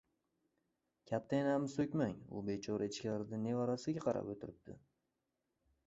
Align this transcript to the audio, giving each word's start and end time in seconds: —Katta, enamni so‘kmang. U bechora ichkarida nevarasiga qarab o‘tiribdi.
—Katta, 1.11 1.41
enamni 1.41 1.69
so‘kmang. 1.73 2.17
U 2.39 2.43
bechora 2.49 2.89
ichkarida 2.95 3.43
nevarasiga 3.45 4.05
qarab 4.09 4.35
o‘tiribdi. 4.37 4.81